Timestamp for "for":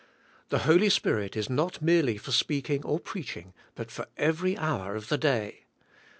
2.17-2.31, 3.91-4.07